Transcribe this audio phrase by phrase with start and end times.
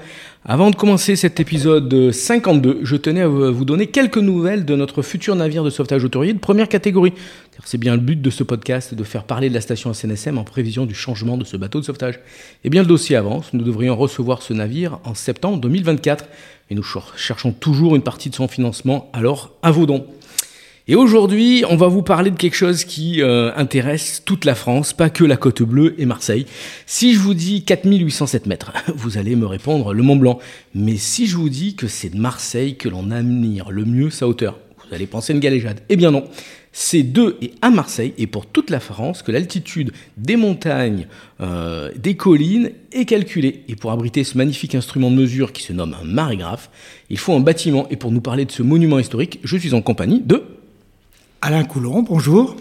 [0.46, 5.02] Avant de commencer cet épisode 52, je tenais à vous donner quelques nouvelles de notre
[5.02, 7.14] futur navire de sauvetage autorier de première catégorie.
[7.56, 10.38] Car c'est bien le but de ce podcast de faire parler de la station SNSM
[10.38, 12.20] en prévision du changement de ce bateau de sauvetage.
[12.64, 16.26] Et bien le dossier avance, nous devrions recevoir ce navire en septembre 2024
[16.70, 20.06] et nous cherchons toujours une partie de son financement, alors à vos dons.
[20.88, 24.94] Et aujourd'hui, on va vous parler de quelque chose qui euh, intéresse toute la France,
[24.94, 26.46] pas que la Côte Bleue et Marseille.
[26.86, 30.38] Si je vous dis 4807 mètres, vous allez me répondre le Mont Blanc.
[30.76, 34.28] Mais si je vous dis que c'est de Marseille que l'on admire le mieux sa
[34.28, 35.80] hauteur, vous allez penser une galéjade.
[35.90, 36.26] Eh bien non,
[36.72, 41.08] c'est de et à Marseille et pour toute la France que l'altitude des montagnes,
[41.42, 43.64] euh, des collines est calculée.
[43.70, 46.70] Et pour abriter ce magnifique instrument de mesure qui se nomme un marégraphe,
[47.10, 47.88] il faut un bâtiment.
[47.90, 50.44] Et pour nous parler de ce monument historique, je suis en compagnie de
[51.48, 52.56] Alain Coulon, bonjour.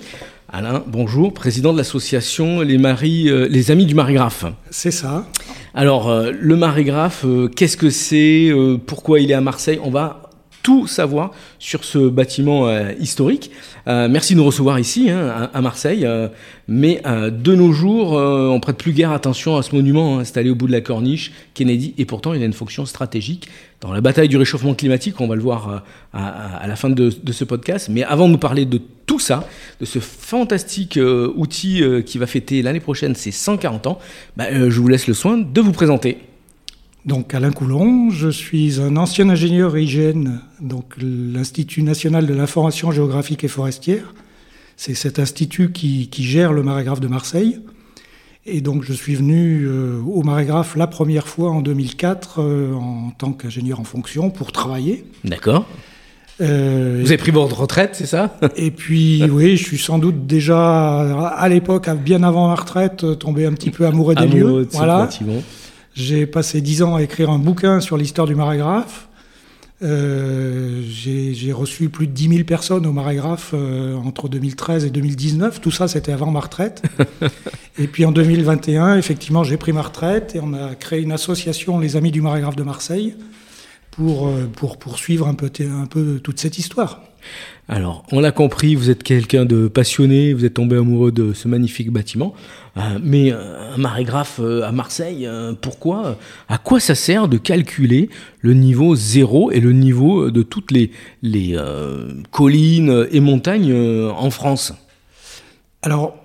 [0.53, 4.45] Alain, bonjour, président de l'association Les, Maris, euh, les Amis du Marégraphe.
[4.69, 5.25] C'est ça.
[5.73, 8.53] Alors, euh, le Marégraphe, euh, qu'est-ce que c'est
[8.87, 9.81] Pourquoi il est à Marseille?
[9.83, 10.24] On va
[10.65, 13.51] tout savoir sur ce bâtiment euh, historique.
[13.87, 16.07] Euh, merci de nous recevoir ici, hein, à, Marseille.
[16.07, 16.29] Euh,
[16.67, 20.55] mais de nos jours, on prête plus guère attention à ce monument hein, installé au
[20.55, 23.49] bout de la corniche, Kennedy, et pourtant il a une fonction stratégique
[23.83, 25.21] dans la bataille du réchauffement climatique.
[25.21, 27.91] On va le voir à, la fin de, ce podcast.
[27.91, 29.47] Mais avant de nous parler de tout ça,
[29.79, 30.99] de ce fantastique
[31.37, 33.99] outil qui va fêter l'année prochaine ses 140 ans,
[34.39, 36.17] bah, je vous laisse le soin de vous présenter.
[37.07, 43.45] Donc Alain Coulon, je suis un ancien ingénieur hygiène, donc l'Institut national de l'information géographique
[43.45, 44.15] et forestière.
[44.79, 47.61] C'est cet institut qui, gère le marégraphe de Marseille.
[48.47, 53.11] Et donc je suis venu euh, au marégraphe la première fois en 2004 euh, en
[53.17, 55.05] tant qu'ingénieur en fonction pour travailler.
[55.25, 55.67] D'accord.
[56.41, 58.39] Euh, Vous avez pris votre retraite, c'est ça?
[58.57, 63.47] Et puis, oui, je suis sans doute déjà, à l'époque, bien avant ma retraite, tombé
[63.47, 64.67] un petit peu amoureux des lieux.
[64.73, 65.09] voilà.
[65.95, 69.09] J'ai passé dix ans à écrire un bouquin sur l'histoire du marégraphe.
[69.83, 75.61] Euh, j'ai reçu plus de 10 000 personnes au marégraphe euh, entre 2013 et 2019.
[75.61, 76.83] Tout ça, c'était avant ma retraite.
[77.79, 81.79] et puis en 2021, effectivement, j'ai pris ma retraite et on a créé une association,
[81.79, 83.15] les Amis du marégraphe de Marseille,
[83.97, 87.03] pour, euh, pour poursuivre un peu, un peu toute cette histoire.
[87.69, 91.49] Alors, on l'a compris, vous êtes quelqu'un de passionné, vous êtes tombé amoureux de ce
[91.49, 92.35] magnifique bâtiment.
[92.77, 95.27] Euh, mais un marégraphe euh, à Marseille,
[95.63, 96.19] pourquoi
[96.49, 98.11] À quoi ça sert de calculer
[98.41, 100.91] le niveau zéro et le niveau de toutes les,
[101.23, 101.57] les
[102.31, 104.75] collines et montagnes en France?
[105.81, 106.17] Alors,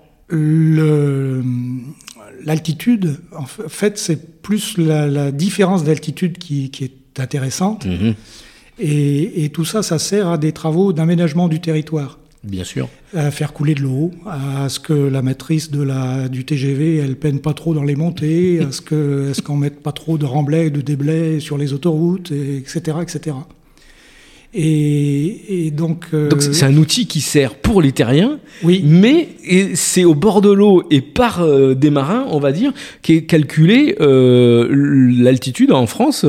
[2.44, 7.86] l'altitude, en fait, c'est plus la, différence d'altitude qui, est intéressante.
[7.86, 8.16] Mhm.
[8.81, 12.18] Et, tout ça, ça sert à des travaux d'aménagement du territoire.
[12.44, 12.88] Bien sûr.
[13.14, 17.18] À faire couler de l'eau, à ce que la matrice de la, du TGV, elle
[17.18, 20.25] peine pas trop dans les montées, à ce qu'on ce qu'on mette pas trop de
[20.25, 23.36] remblais de déblais sur les autoroutes, etc., etc.
[24.54, 26.07] Et, donc.
[26.13, 28.81] Euh, donc c'est un outil qui sert pour les terriens, oui.
[28.83, 29.30] mais
[29.75, 33.24] c'est au bord de l'eau et par euh, des marins, on va dire, qui est
[33.24, 34.68] calculé euh,
[35.22, 36.25] l'altitude en France.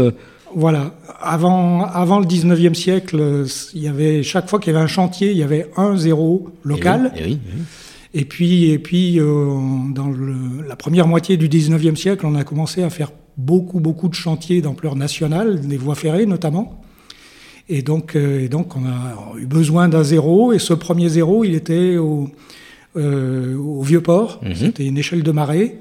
[0.54, 0.94] Voilà.
[1.20, 3.44] Avant, avant le 19e siècle,
[3.74, 6.50] il y avait, chaque fois qu'il y avait un chantier, il y avait un zéro
[6.64, 7.12] local.
[7.16, 7.38] Et,
[8.14, 9.54] et, puis, et puis euh,
[9.94, 10.12] dans
[10.66, 14.60] la première moitié du 19e siècle, on a commencé à faire beaucoup, beaucoup de chantiers
[14.60, 16.80] d'ampleur nationale, des voies ferrées notamment.
[17.68, 20.52] Et donc, euh, et donc on a eu besoin d'un zéro.
[20.52, 22.28] Et ce premier zéro, il était au,
[22.96, 24.40] euh, au Vieux-Port.
[24.42, 24.54] Mhm.
[24.54, 25.78] C'était une échelle de marée.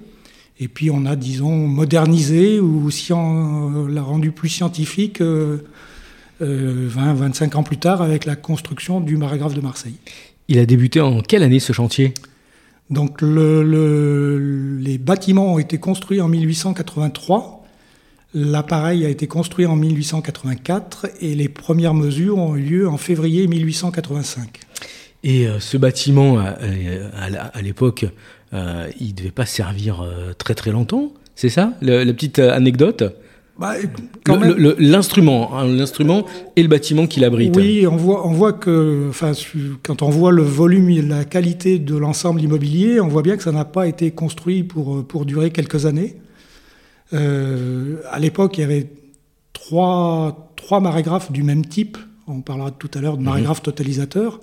[0.59, 5.21] Et puis on a, disons, modernisé ou aussi l'a rendu plus scientifique
[6.41, 9.95] 20-25 ans plus tard avec la construction du marégraphe de Marseille.
[10.49, 12.13] Il a débuté en quelle année ce chantier?
[12.89, 17.63] Donc les bâtiments ont été construits en 1883.
[18.33, 23.47] L'appareil a été construit en 1884 et les premières mesures ont eu lieu en février
[23.47, 24.59] 1885.
[25.23, 28.09] Et euh, ce bâtiment, à, l'époque, euh,
[28.53, 33.03] il ne devait pas servir euh, très très longtemps, c'est ça La petite anecdote?
[33.59, 33.73] Bah,
[34.79, 36.25] L'instrument, hein, l'instrument
[36.55, 37.57] et le bâtiment qui l'abrite.
[37.57, 39.11] Oui, on voit, on voit que,
[39.83, 43.43] quand on voit le volume et la qualité de l'ensemble immobilier, on voit bien que
[43.43, 46.15] ça n'a pas été construit pour, pour durer quelques années.
[47.13, 48.87] Euh, à l'époque, il y avait
[49.51, 51.97] trois, trois marégraphes du même type.
[52.27, 53.29] On parlera tout à l'heure de mhm.
[53.29, 54.39] marégraphes totalisateurs.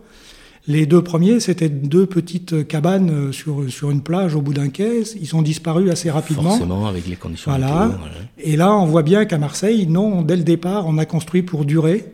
[0.69, 4.69] Les deux premiers, c'était deux petites cabanes euh, sur, sur une plage au bout d'un
[4.69, 5.03] quai.
[5.21, 6.51] Ils ont disparu assez rapidement.
[6.51, 7.93] Forcément, avec les conditions voilà.
[8.39, 11.65] Et là, on voit bien qu'à Marseille, non, dès le départ, on a construit pour
[11.65, 12.07] durer.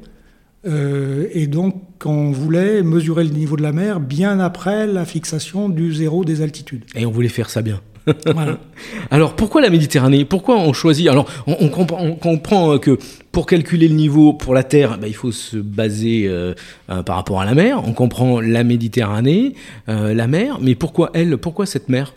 [0.66, 5.68] Euh, et donc, on voulait mesurer le niveau de la mer bien après la fixation
[5.68, 6.84] du zéro des altitudes.
[6.94, 7.80] Et on voulait faire ça bien.
[9.10, 10.24] Alors pourquoi la Méditerranée?
[10.24, 11.08] Pourquoi on choisit?
[11.08, 12.98] Alors on, comprend, que
[13.30, 16.54] pour calculer le niveau pour la Terre, bah, il faut se baser euh,
[16.90, 17.82] euh, par rapport à la mer.
[17.86, 19.54] On comprend la Méditerranée,
[19.88, 21.36] euh, la mer, mais pourquoi elle?
[21.38, 22.14] Pourquoi cette mer?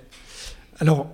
[0.80, 1.08] Alors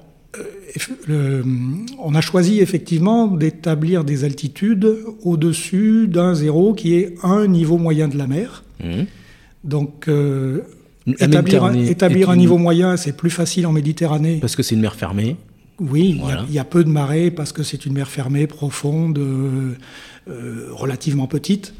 [1.99, 4.87] on a choisi effectivement d'établir des altitudes
[5.23, 8.63] au-dessus d'un zéro qui est un niveau moyen de la mer.
[8.81, 9.03] Mmh.
[9.65, 10.09] Donc
[11.19, 14.37] Établir, un, niveau moyen, c'est plus facile en Méditerranée.
[14.39, 15.35] Parce que c'est une mer fermée.
[15.81, 19.73] Oui, il y, a peu de marées parce que c'est une mer fermée, profonde, euh,
[20.29, 21.73] euh, relativement petite.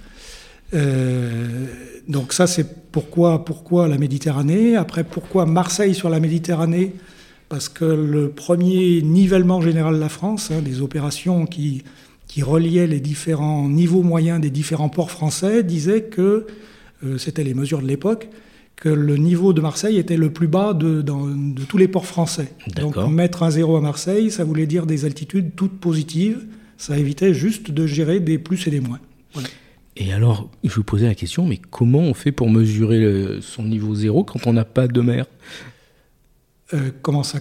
[0.73, 1.67] Euh,
[2.07, 4.75] donc ça, c'est pourquoi, pourquoi la Méditerranée.
[4.75, 6.95] Après, pourquoi Marseille sur la Méditerranée?
[7.47, 11.83] Parce que le premier nivellement général de la France, hein, des opérations qui,
[12.27, 16.47] qui reliaient les différents niveaux moyens des différents ports français, disait que,
[17.17, 18.29] c'était les mesures de l'époque,
[18.81, 22.51] que le niveau de Marseille était le plus bas de, de tous les ports français.
[22.75, 26.45] Donc mettre un zéro à Marseille, ça voulait dire des altitudes toutes positives.
[26.77, 28.99] Ça évitait juste de gérer des plus et des moins.
[29.97, 33.93] Et alors, je vous posais la question, mais comment on fait pour mesurer son niveau
[33.93, 35.27] zéro quand on n'a pas de mer?
[36.73, 37.39] Euh, comment ça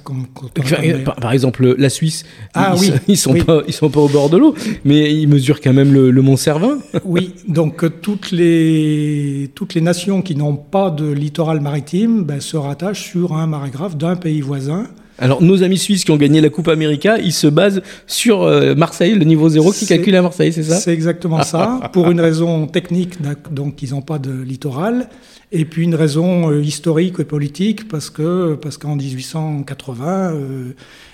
[1.20, 2.24] par, exemple, la Suisse,
[2.54, 4.54] ah, ils, oui, ils sont pas, ils sont pas au bord de l'eau,
[4.84, 6.78] mais ils mesurent quand même le, Mont Cervin.
[7.04, 12.40] oui, donc euh, toutes les toutes les nations qui n'ont pas de littoral maritime ben,
[12.40, 14.86] se rattachent sur un marégraphe d'un pays voisin.
[15.20, 18.74] Alors, nos amis suisses qui ont gagné la Coupe América, ils se basent sur euh,
[18.74, 20.76] Marseille, le niveau zéro qui calcule à Marseille, c'est ça?
[20.76, 21.78] C'est exactement ça.
[21.92, 23.18] Pour une raison technique,
[23.52, 25.08] donc ils n'ont pas de littoral.
[25.52, 30.72] Et puis une raison euh, historique et politique, parce que parce qu'en 1880, euh,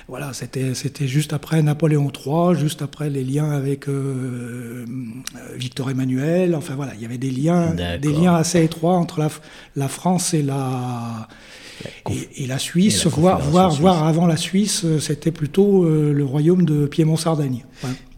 [0.09, 4.85] voilà, c'était c'était juste après Napoléon III, juste après les liens avec euh,
[5.55, 6.55] Victor Emmanuel.
[6.55, 9.31] Enfin voilà, il y avait des liens des liens assez étroits entre la,
[9.75, 11.29] la France et la
[12.37, 16.87] et, la Suisse, voire, voire, avant la Suisse, euh, c'était plutôt euh, le royaume de
[16.87, 17.64] Piémont-Sardaigne.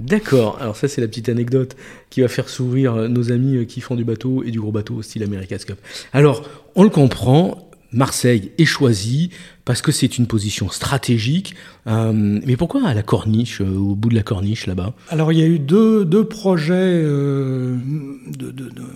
[0.00, 1.76] D'accord, alors ça c'est la petite anecdote
[2.10, 5.02] qui va faire sourire euh, nos amis qui font du bateau et du gros bateau
[5.02, 5.78] style America's Cup.
[6.12, 9.30] Alors, on le comprend, Marseille est choisi
[9.64, 11.54] parce que c'est une position stratégique.
[11.86, 14.94] mais pourquoi à la corniche, au bout de la corniche là-bas?
[15.08, 17.02] Alors il y a eu deux, deux projets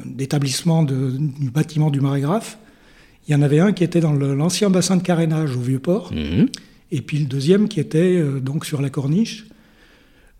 [0.04, 2.58] d'établissement du bâtiment du marégraphe.
[3.28, 6.48] Il y en avait un qui était dans l'ancien bassin de carénage au Vieux-Port, mhm.
[6.90, 9.46] et puis le deuxième qui était euh, donc sur la corniche.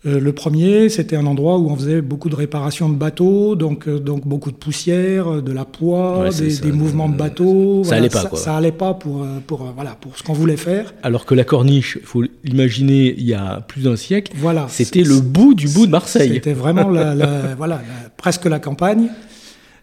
[0.05, 3.87] Euh, le premier, c'était un endroit où on faisait beaucoup de réparations de bateaux, donc,
[3.87, 7.85] euh, donc beaucoup de poussière, de la poids, des, mouvements de bateaux.
[7.85, 8.37] Ça n'allait pas, quoi.
[8.37, 10.93] Ça, allait pas pour, pour, voilà, pour ce qu'on voulait faire.
[11.05, 15.05] Alors que la corniche, il faut l'imaginer, il y a plus d'un siècle, voilà, c'était
[15.05, 16.33] le bout du bout de Marseille.
[16.35, 17.81] C'était vraiment la, voilà,
[18.17, 19.09] presque la campagne.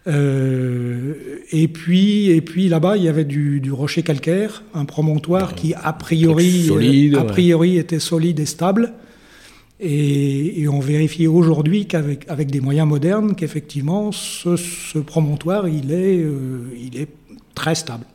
[0.08, 5.74] Euh, et puis, et puis là-bas, il y avait du, rocher calcaire, un promontoire qui
[5.74, 8.94] a priori, euh, a priori était solide et stable.
[9.82, 16.60] Et, on vérifie aujourd'hui qu'avec avec des moyens modernes, qu'effectivement, ce, promontoire, il est, euh,
[16.78, 17.08] il est
[17.60, 18.06] très stable.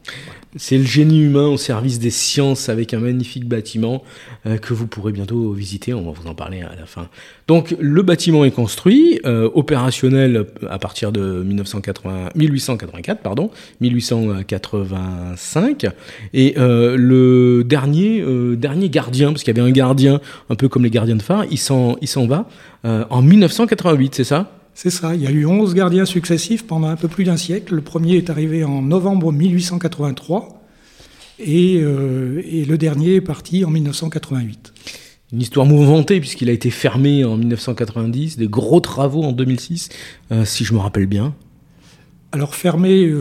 [0.56, 4.02] C'est le génie humain au service des sciences avec un magnifique bâtiment
[4.46, 5.92] euh, que vous pourrez bientôt visiter.
[5.92, 7.10] On va vous en parler à la fin.
[7.46, 15.88] Donc le bâtiment est construit, euh, opérationnel à partir de 1980, 1884, pardon, 1885.
[16.32, 18.24] Et euh, le dernier,
[18.56, 21.44] dernier gardien, parce qu'il y avait un gardien un peu comme les gardiens de phare,
[21.50, 22.48] il s'en, il s'en va
[22.84, 24.50] en 1988, c'est ça?
[24.74, 27.74] C'est ça, il y a eu 11 gardiens successifs pendant un peu plus d'un siècle.
[27.74, 30.60] Le premier est arrivé en novembre 1883.
[31.40, 34.72] Et, et le dernier est parti en 1988
[35.32, 39.88] une histoire mouvementée puisqu'il a été fermé en 1990, des gros travaux en 2006,
[40.44, 41.34] si je me rappelle bien.
[42.30, 43.12] Alors fermé,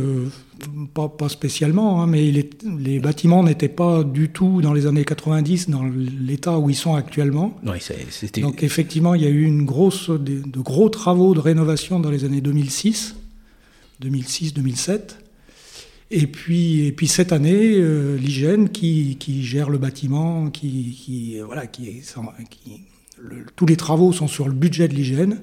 [0.93, 5.05] pas, pas, spécialement, hein, mais les, les bâtiments n'étaient pas du tout dans les années
[5.05, 7.59] 90 dans l'état où ils sont actuellement.
[7.65, 7.79] Oui,
[8.41, 12.09] Donc effectivement, il y a eu une grosse, de, de, gros travaux de rénovation dans
[12.09, 13.15] les années 2006,
[14.01, 14.99] 2006-2007.
[16.11, 21.39] Et puis, et puis cette année, euh, l'hygiène qui, qui, gère le bâtiment, qui, qui
[21.39, 22.01] voilà, qui,
[22.49, 22.81] qui
[23.17, 25.41] le, tous les travaux sont sur le budget de l'hygiène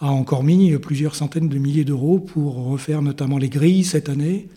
[0.00, 4.48] a encore mis plusieurs centaines de milliers d'euros pour refaire notamment les grilles cette année,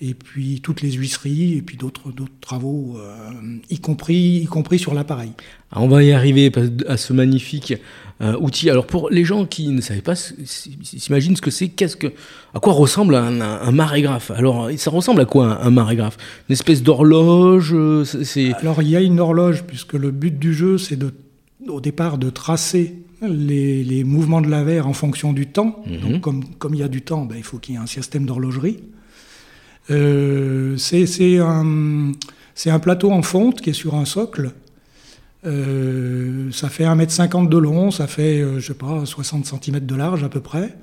[0.00, 3.30] et puis toutes les huisseries, et puis d'autres travaux, euh,
[3.68, 5.32] y, compris, y compris sur l'appareil.
[5.72, 6.52] On va y arriver
[6.86, 7.74] à ce magnifique
[8.20, 8.70] euh, outil.
[8.70, 12.08] Alors pour les gens qui ne savaient pas, s'imaginent ce que c'est, qu'est-ce que,
[12.54, 14.30] à quoi ressemble un, un, marégraphe?
[14.30, 16.16] Alors ça ressemble à quoi un, un marégraphe?
[16.48, 18.04] Une espèce d'horloge euh.
[18.60, 21.12] Alors il y a une horloge, puisque le but du jeu, c'est de,
[21.66, 25.82] au départ de tracer les, mouvements de la verre en fonction du temps.
[25.86, 25.98] Mhm.
[25.98, 27.86] Donc, comme, comme il y a du temps, ben, il faut qu'il y ait un
[27.86, 28.78] système d'horlogerie.
[29.90, 32.12] Euh, c'est un,
[32.66, 34.52] un, plateau en fonte qui est sur un socle.
[35.46, 39.94] Euh, ça fait 1m50 de long, ça fait, euh, je sais pas, 60 cm de
[39.94, 40.74] large à peu près.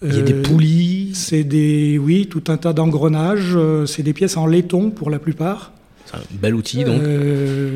[0.00, 3.58] Il y a des poulies C'est des, oui, tout un tas d'engrenages.
[3.86, 5.72] c'est des pièces en laiton pour la plupart.
[6.06, 7.02] C'est un bel outil donc.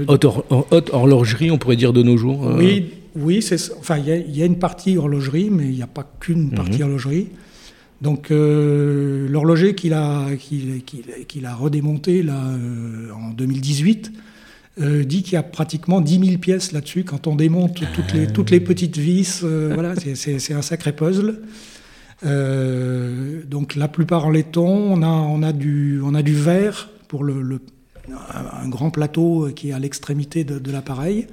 [0.07, 0.27] Haute,
[0.71, 2.41] haute, horlogerie, on pourrait dire de nos jours.
[2.57, 3.47] Oui, oui,
[3.79, 6.55] enfin, il y, a une partie horlogerie, mais il n'y a pas qu'une mhm.
[6.55, 7.29] partie horlogerie.
[8.01, 14.13] Donc, euh, l'horloger qu'il a, qu'il, a redémonté là, euh, en 2018
[14.81, 17.05] euh, dit qu'il y a pratiquement 10 000 pièces là-dessus.
[17.05, 21.41] Quand on démonte toutes, les, toutes les petites vis, voilà, c'est, un sacré puzzle.
[22.25, 27.23] donc, la plupart en laiton, on a, on a, du, on a du verre pour
[27.23, 27.61] le,
[28.35, 31.29] un grand plateau qui est à l'extrémité de l'appareil.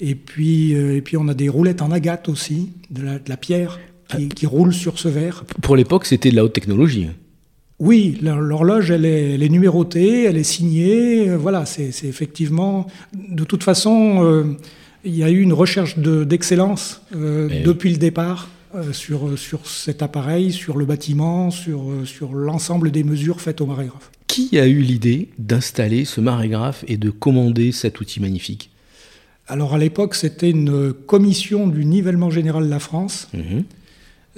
[0.00, 3.78] Et puis, euh, et puis on a des roulettes en agate aussi, de la, pierre
[4.34, 5.44] qui, roule sur ce verre.
[5.60, 7.08] Pour l'époque, c'était de la haute technologie.
[7.78, 11.28] Oui, l'horloge, elle est, elle est, numérotée, elle est signée.
[11.28, 12.86] Euh, voilà, c'est effectivement.
[13.12, 14.44] De toute façon, euh,
[15.04, 18.48] il y a eu une recherche d'excellence depuis le départ
[18.92, 24.10] sur, sur cet appareil, sur le bâtiment, sur, sur l'ensemble des mesures faites au marégraphe.
[24.26, 28.70] Qui a eu l'idée d'installer ce marégraphe et de commander cet outil magnifique?
[29.50, 33.28] Alors à l'époque, c'était une commission du nivellement général de la France.
[33.34, 33.64] Mhm.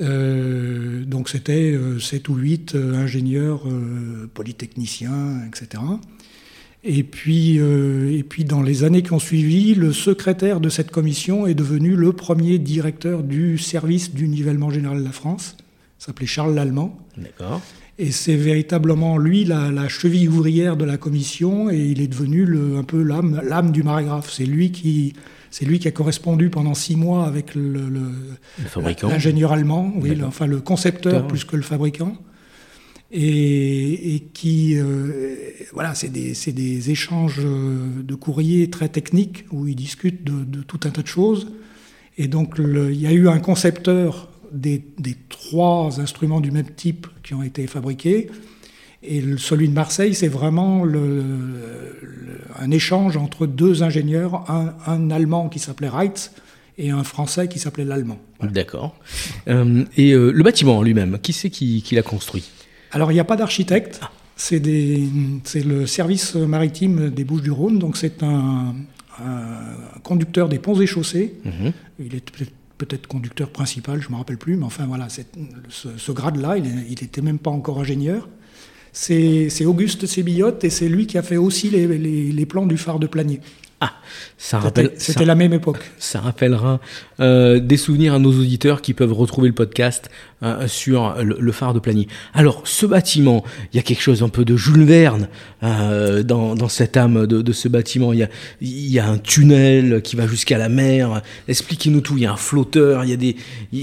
[0.00, 3.64] Euh, donc c'était 7 euh, ou 8 euh, ingénieurs
[4.33, 5.83] polytechniciens, etc.
[6.85, 11.47] Et puis, et puis dans les années qui ont suivi, le secrétaire de cette commission
[11.47, 15.57] est devenu le premier directeur du service du nivellement général de la France.
[16.00, 16.99] Il s'appelait Charles Lallemand.
[17.16, 17.61] D'accord.
[18.03, 22.77] Et c'est véritablement lui la, cheville ouvrière de la commission et il est devenu le,
[22.77, 24.29] un peu l'âme du marégraphe.
[24.29, 25.13] C'est lui qui
[25.53, 27.85] c'est lui qui a correspondu pendant six mois avec le,
[29.03, 32.17] l'ingénieur allemand, oui, enfin le concepteur plus que le fabricant,
[33.13, 35.37] et, qui euh,
[35.73, 40.81] voilà, c'est des, des, échanges de courriers très techniques où ils discutent de, de tout
[40.85, 41.53] un tas de choses.
[42.19, 44.83] Et donc il y a eu un concepteur des,
[45.29, 48.31] trois instruments du même type qui ont été fabriqués.
[49.03, 51.23] Et celui de Marseille, c'est vraiment le,
[52.59, 56.31] un échange entre deux ingénieurs, un, Allemand qui s'appelait Reitz
[56.79, 58.19] et un Français qui s'appelait l'Allemand.
[58.41, 58.95] D'accord.
[59.49, 62.51] Euh, et euh, le bâtiment lui-même, qui c'est qui, l'a construit?
[62.93, 64.01] Alors, il n'y a pas d'architecte.
[64.03, 64.11] Ah.
[64.37, 68.75] C'est le service maritime des Bouches-du-Rhône, donc c'est un,
[70.03, 71.35] conducteur des ponts et chaussées.
[71.45, 71.73] Mhm.
[72.01, 72.33] Il est
[72.85, 77.23] peut-être conducteur principal, je ne me rappelle plus, mais enfin voilà, ce, grade-là, il n'était
[77.23, 78.29] même pas encore ingénieur.
[78.93, 83.07] C'est Auguste Sébillotte et c'est lui qui a fait aussi les, plans du phare de
[83.07, 83.41] Planier.
[83.85, 83.95] Ah,
[84.39, 84.93] ça rappelle.
[84.97, 85.81] C'était la même époque.
[85.99, 86.79] Ça rappellera
[87.19, 90.09] euh, des souvenirs à nos auditeurs qui peuvent retrouver le podcast
[90.45, 92.07] euh, sur le, phare de Planier.
[92.33, 95.27] Alors, ce bâtiment, il y a quelque chose un peu de Jules Verne
[95.65, 98.12] euh, dans, dans, cette âme de, de, ce bâtiment.
[98.12, 98.29] Il y, a,
[98.61, 101.21] il y a un tunnel qui va jusqu'à la mer.
[101.49, 102.17] Expliquez-nous tout.
[102.17, 103.03] Il y a un flotteur.
[103.03, 103.35] Il y a des.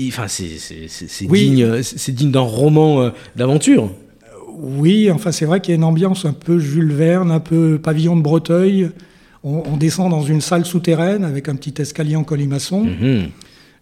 [0.08, 3.91] enfin, c'est digne, c'est digne d'un roman d'aventure.
[4.62, 7.82] Oui, enfin, c'est vrai qu'il y a une ambiance un peu Jules Verne, un peu
[7.84, 8.91] pavillon de Breteuil.
[9.43, 12.84] On, descend dans une salle souterraine avec un petit escalier en colimaçon.
[12.84, 13.29] Mhm.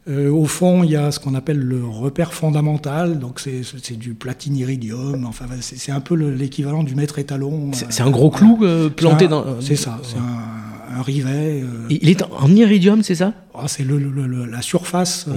[0.10, 4.14] Euh, au fond, il y a ce qu'on appelle le repère fondamental, donc c'est du
[4.14, 5.26] platine iridium.
[5.26, 7.72] Enfin, c'est un peu l'équivalent du mètre étalon.
[7.74, 9.60] C'est un gros clou euh, planté dans.
[9.60, 11.62] C'est ça, c'est un, rivet.
[11.62, 11.88] Euh.
[11.90, 13.34] il est en iridium, c'est ça?
[13.54, 15.28] Ah, C'est la surface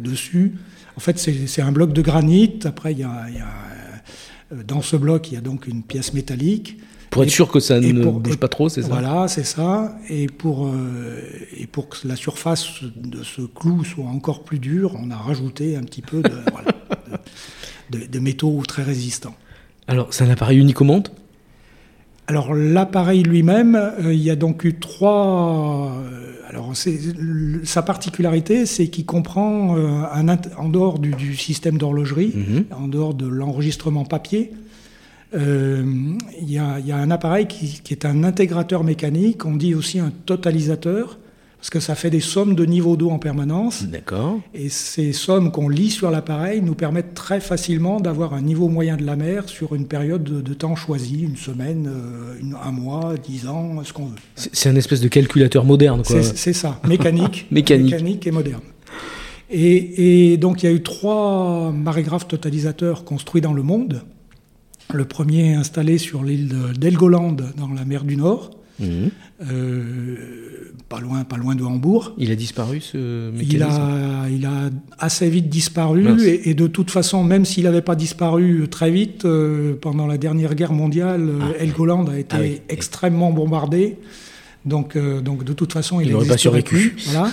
[0.00, 0.54] dessus.
[0.96, 2.60] En fait, c'est un bloc de granit.
[2.64, 3.26] Après, il y a,
[4.66, 6.78] dans ce bloc, il y a donc une pièce métallique
[7.14, 9.96] Pour être sûr que ça ne bouge pas trop, c'est ça Voilà, c'est ça.
[10.10, 10.70] Et pour,
[11.56, 15.76] et pour que la surface de ce clou soit encore plus dure, on a rajouté
[15.76, 16.32] un petit peu de,
[17.90, 19.34] de, de métaux très résistants.
[19.86, 21.08] Alors, c'est un appareil unique au monde?
[22.26, 25.92] Alors l'appareil lui-même, euh, il y a donc eu trois.
[25.92, 26.72] Euh, alors
[27.64, 32.64] sa particularité, c'est qu'il comprend euh, un, en dehors du, système d'horlogerie, mhm.
[32.70, 34.52] en dehors de l'enregistrement papier,
[35.34, 40.12] il y, a un appareil qui, qui, est un intégrateur mécanique, on dit aussi un
[40.26, 41.18] totalisateur,
[41.64, 43.84] parce que ça fait des sommes de niveau d'eau en permanence.
[43.84, 44.38] D'accord.
[44.52, 48.98] Et ces sommes qu'on lit sur l'appareil nous permettent très facilement d'avoir un niveau moyen
[48.98, 53.48] de la mer sur une période de, temps choisie, une semaine, euh, un mois, dix
[53.48, 54.16] ans, ce qu'on veut.
[54.36, 56.22] C'est un espèce de calculateur moderne, quoi.
[56.22, 57.92] C'est ça, mécanique, mécanique.
[57.92, 58.60] mécanique et moderne.
[59.50, 64.02] Et, donc il y a eu trois marégraphes totalisateurs construits dans le monde.
[64.94, 68.50] Le premier installé sur l'île d'Helgoland dans la mer du Nord.
[68.78, 68.84] Mmh.
[69.50, 70.16] Euh,
[70.88, 72.14] pas loin, pas loin de Hambourg.
[72.18, 76.90] Il a disparu ce mécanisme il a, il a assez vite disparu et, de toute
[76.90, 81.62] façon, même s'il n'avait pas disparu très vite, euh, pendant la dernière guerre mondiale, ah.
[81.62, 83.96] Helgoland a été ah extrêmement bombardé.
[84.64, 86.96] Donc, euh, donc de toute façon, il n'aurait pas survécu.
[87.06, 87.32] Voilà.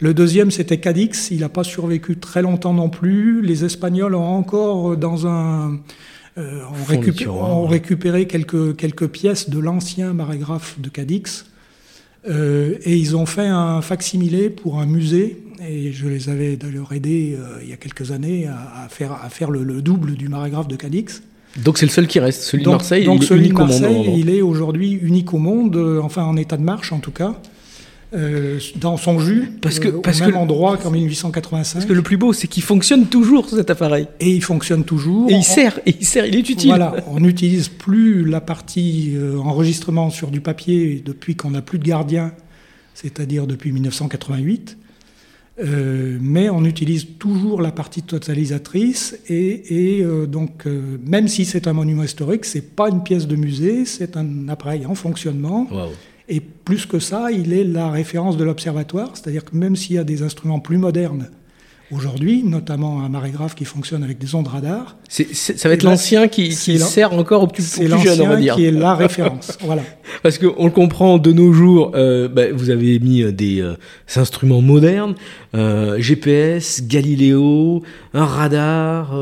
[0.00, 1.30] Le deuxième, c'était Cadix.
[1.30, 3.42] Il n'a pas survécu très longtemps non plus.
[3.42, 5.78] Les Espagnols ont encore dans un
[6.36, 6.62] euh,
[7.28, 11.46] ont, récupéré quelques, quelques pièces de l'ancien marégraphe de Cadix.
[12.28, 15.42] Euh, et ils ont fait un facsimilé pour un musée.
[15.68, 19.28] Et je les avais d'ailleurs aidés euh, il y a quelques années à, faire, à
[19.28, 21.22] faire le, double du marégraphe de Cadix.
[21.62, 23.04] Donc c'est le seul qui reste, celui de Marseille.
[23.04, 24.18] Donc, il est celui unique de Marseille, au monde.
[24.18, 27.36] il est aujourd'hui unique au monde, enfin en état de marche en tout cas.
[28.14, 31.74] Euh, dans son jus, parce que, euh, parce au même endroit qu'en 1885.
[31.74, 34.06] Parce que le plus beau, c'est qu'il fonctionne toujours cet appareil.
[34.20, 35.28] Et il fonctionne toujours.
[35.30, 36.68] Et il sert, et il sert, il est utile.
[36.68, 41.80] Voilà, on n'utilise plus la partie euh, enregistrement sur du papier depuis qu'on n'a plus
[41.80, 42.32] de gardien,
[42.94, 44.76] c'est-à-dire depuis 1988.
[46.20, 50.66] mais on utilise toujours la partie totalisatrice et, et donc
[51.04, 54.86] même si c'est un monument historique, c'est pas une pièce de musée, c'est un appareil
[54.86, 55.68] en fonctionnement.
[56.28, 59.98] Et plus que ça, il est la référence de l'observatoire, c'est-à-dire que même s'il y
[59.98, 61.30] a des instruments plus modernes
[61.94, 64.96] aujourd'hui, notamment un marégraphe qui fonctionne avec des ondes radar.
[65.08, 68.56] ça va être l'ancien qui, sert encore au plus, plus jeune, on va dire.
[68.56, 69.58] qui est la référence.
[69.60, 69.82] voilà.
[70.22, 73.74] Parce qu'on le comprend de nos jours, euh, bah, vous avez mis euh, des, euh,
[74.16, 75.14] instruments modernes,
[75.54, 79.16] GPS, Galileo, un radar,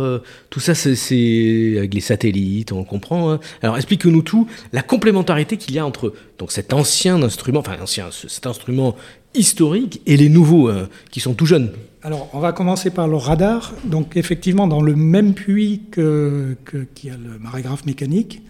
[0.48, 3.32] tout ça c'est avec les satellites, on comprend.
[3.32, 3.40] Hein.
[3.62, 8.06] Alors explique-nous tout, la complémentarité qu'il y a entre donc cet ancien instrument, enfin ancien,
[8.10, 8.96] cet instrument
[9.34, 10.70] historique et les nouveaux
[11.10, 11.72] qui sont tout jeunes.
[12.04, 13.72] Alors, on va commencer par le radar.
[13.84, 16.56] Donc, effectivement, dans le même puits que,
[16.94, 18.42] qu'il y a le marégraphe mécanique,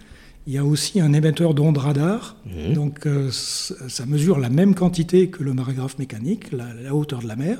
[0.46, 2.36] il y a aussi un émetteur d'ondes radar.
[2.46, 2.72] Mmh.
[2.72, 7.36] Donc, euh, ça mesure la même quantité que le marégraphe mécanique, la hauteur de la
[7.36, 7.58] mer.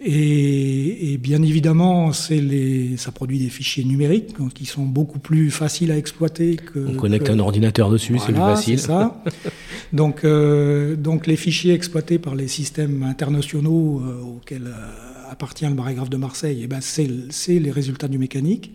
[0.00, 5.96] Et, bien évidemment, les, ça produit des fichiers numériques qui sont beaucoup plus faciles à
[5.96, 6.80] exploiter que.
[6.80, 8.78] On connecte un ordinateur dessus, c'est plus facile.
[8.78, 9.22] ça.
[9.92, 15.74] donc, euh, donc les fichiers exploités par les systèmes internationaux euh, auxquels euh, appartient le
[15.74, 18.72] marégraphe de Marseille, eh ben c'est les résultats du mécanique.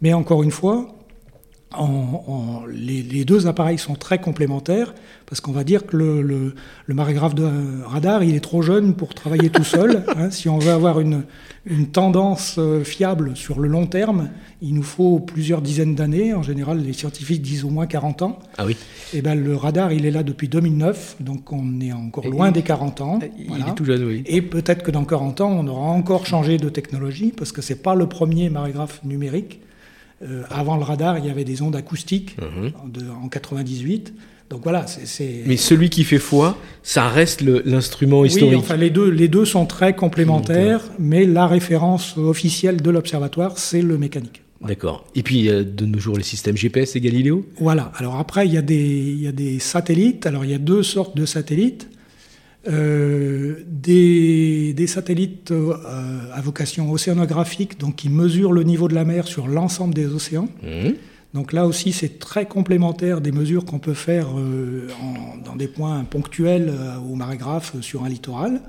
[0.00, 0.97] Mais encore une fois,
[1.74, 4.94] en, les, deux appareils sont très complémentaires
[5.26, 7.46] parce qu'on va dire que le, le, marégraphe de
[7.84, 10.04] radar, il est trop jeune pour travailler tout seul.
[10.18, 10.30] Hein.
[10.30, 11.24] Si on veut avoir une,
[11.66, 14.30] une, tendance euh, fiable sur le long terme,
[14.62, 16.34] il nous faut plusieurs dizaines d'années.
[16.34, 18.38] En général, les scientifiques disent au moins 40 ans.
[18.56, 18.72] Ah oui.
[19.12, 22.50] Et eh ben, le radar, il est là depuis 2009, donc on est encore loin
[22.50, 23.18] des 40 ans.
[23.38, 24.24] Il est tout jeune, oui.
[24.26, 27.82] Et peut-être que dans 40 ans, on aura encore changé de technologie parce que c'est
[27.82, 29.60] pas le premier marégraphe numérique.
[30.22, 32.72] Euh, avant le radar, il y avait des ondes acoustiques mhm.
[33.24, 34.12] en, 98.
[34.50, 35.42] Donc voilà, c'est.
[35.46, 38.54] Mais celui qui fait foi, ça reste l'instrument historique.
[38.54, 43.58] Oui, enfin les deux, les deux sont très complémentaires, mais la référence officielle de l'observatoire,
[43.58, 44.42] c'est le mécanique.
[44.66, 45.04] D'accord.
[45.14, 47.92] Et puis, de nos jours, les systèmes GPS et Galiléo Voilà.
[47.96, 50.26] Alors après, il y, a des, il y a des satellites.
[50.26, 51.88] Alors, il y a deux sortes de satellites.
[52.66, 55.74] Euh, des, satellites euh,
[56.32, 60.48] à vocation océanographique, donc qui mesurent le niveau de la mer sur l'ensemble des océans.
[60.62, 60.90] Mmh.
[61.34, 64.88] Donc là aussi, c'est très complémentaire des mesures qu'on peut faire euh,
[65.44, 66.72] dans des points ponctuels
[67.10, 68.62] au marégraphe sur un littoral.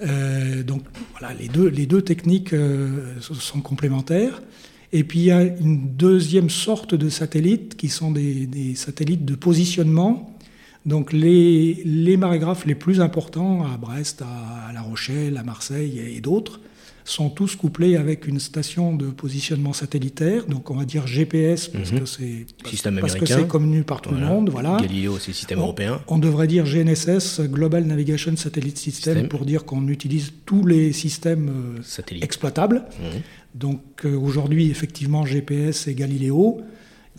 [0.00, 0.82] donc
[1.18, 2.54] voilà, les deux, les deux techniques
[3.20, 4.42] sont complémentaires.
[4.92, 9.24] Et puis il y a une deuxième sorte de satellites qui sont des, des satellites
[9.24, 10.33] de positionnement
[10.86, 16.20] Donc les, les marégraphes les plus importants à Brest, à, La Rochelle, à Marseille et,
[16.20, 16.60] d'autres
[17.06, 21.92] sont tous couplés avec une station de positionnement satellitaire, donc on va dire GPS parce
[21.92, 22.00] Mhm.
[22.00, 22.46] que c'est
[22.98, 24.78] parce que c'est connu par tout le monde, voilà.
[24.80, 26.00] Galileo, c'est système On- européen.
[26.08, 29.28] On devrait dire GNSS, Global Navigation Satellite System, System.
[29.28, 32.24] pour dire qu'on utilise tous les systèmes euh, Satellite.
[32.24, 32.84] exploitables.
[32.98, 33.20] Mhm.
[33.54, 36.62] Donc euh, aujourd'hui, effectivement, GPS et Galileo.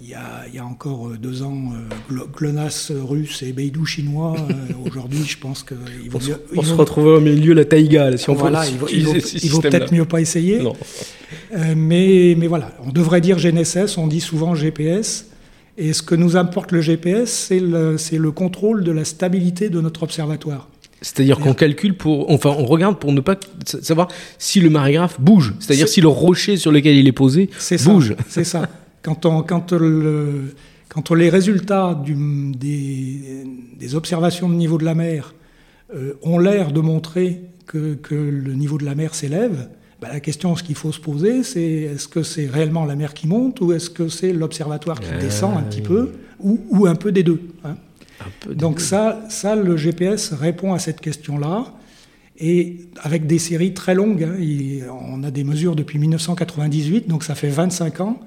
[0.02, 3.54] Il y a, il y a encore euh, deux ans, euh, Glo- GLONASS russe et
[3.54, 4.36] Beidou chinois.
[4.38, 4.54] Euh,
[4.86, 5.78] aujourd'hui, je pense qu'il
[6.10, 6.42] vaut On se, mieux.
[6.56, 8.88] on il se vaut- retrouver au milieu de la taïga, là, si on voilà, peut
[8.92, 10.60] il vaut, peut-être mieux pas essayer.
[10.62, 10.74] Non.
[11.54, 15.28] Euh, mais, mais voilà, on devrait dire GNSS, on dit souvent GPS.
[15.78, 20.04] Et ce que nous apporte le GPS, c'est le, contrôle de la stabilité de notre
[20.04, 20.68] observatoire.
[21.02, 24.08] C'est-à-dire qu'on calcule pour, enfin, on regarde pour ne pas sa- savoir
[24.40, 25.54] si le marégraphe bouge.
[25.60, 27.50] C'est-à-dire C'est- si le rocher sur lequel il est posé
[27.86, 28.16] bouge.
[28.28, 28.68] C'est ça.
[29.06, 30.56] Quand, on, quand, le,
[30.90, 32.16] quand les résultats du,
[32.58, 33.44] des,
[33.80, 35.36] des observations de niveau de la mer
[35.94, 39.70] euh, ont l'air de montrer que, que le niveau de la mer s'élève,
[40.02, 41.62] bah, la question ce qu'il faut se poser, c'est
[41.94, 45.20] est-ce que c'est réellement la mer qui monte ou est-ce que c'est l'observatoire qui Ah,
[45.20, 45.88] descend un petit oui.
[45.88, 47.76] peu ou, ou un peu des deux hein.
[48.40, 51.66] Peu Donc ça, ça, le GPS répond à cette question-là.
[52.40, 57.24] Et avec des séries très longues, hein, il- on a des mesures depuis 1998, donc
[57.24, 58.20] ça fait 25 ans.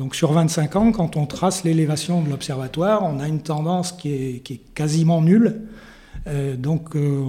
[0.00, 4.08] Donc sur 25 ans, quand on trace l'élévation de l'observatoire, on a une tendance qui
[4.08, 5.60] est, quasiment nulle.
[6.26, 7.22] Euh, donc euh,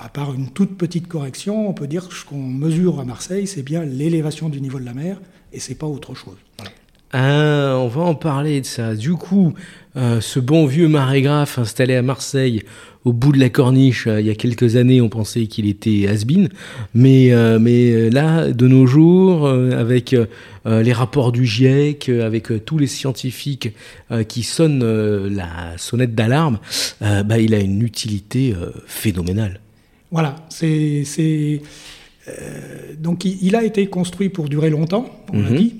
[0.00, 3.48] à part une toute petite correction, on peut dire que ce qu'on mesure à Marseille,
[3.48, 5.20] c'est bien l'élévation du niveau de la mer,
[5.52, 6.36] et c'est pas autre chose.
[7.12, 8.94] Ah, on va en parler de ça.
[8.94, 9.52] Du coup,
[9.96, 12.62] euh, ce bon vieux marégraphe installé à Marseille,
[13.04, 16.06] au bout de la corniche, euh, il y a quelques années, on pensait qu'il était
[16.08, 16.48] has-been.
[16.94, 20.26] Mais, euh, mais euh, là, de nos jours, avec euh,
[20.82, 23.68] les rapports du GIEC, avec euh, tous les scientifiques
[24.28, 24.84] qui sonnent
[25.28, 26.58] la sonnette d'alarme,
[27.00, 28.54] bah, il a une utilité
[28.86, 29.60] phénoménale.
[30.10, 31.04] Voilà, c'est.
[32.98, 35.56] donc il, il a été construit pour durer longtemps, on l'a Mhm.
[35.56, 35.74] dit.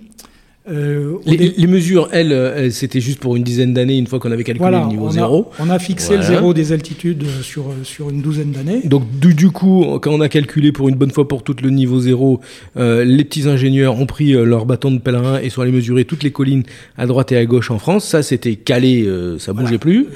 [0.67, 4.07] Euh, Les, dé- les mesures, elles, euh, elles, c'était juste pour une dizaine d'années, une
[4.07, 5.51] fois qu'on avait calculé voilà, le niveau on zéro.
[5.59, 6.23] On a fixé Voilà.
[6.23, 8.81] le zéro des altitudes sur, sur une douzaine d'années.
[8.85, 11.69] Donc du, du coup, quand on a calculé pour une bonne fois pour toutes le
[11.69, 12.41] niveau zéro,
[12.79, 16.07] euh, les petits ingénieurs ont pris euh, leur bâton de pèlerin et sont allés mesurer
[16.07, 16.63] toutes les collines
[16.97, 18.07] à droite et à gauche en France.
[18.09, 19.79] Ça, c'était calé, euh, ça bougeait Voilà.
[19.79, 20.07] plus.